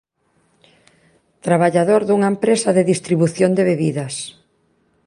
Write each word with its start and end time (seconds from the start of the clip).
Traballador 1.45 2.01
dunha 2.05 2.31
empresa 2.33 2.69
de 2.77 2.87
distribución 2.91 3.51
de 3.57 3.63
bebidas. 3.71 4.15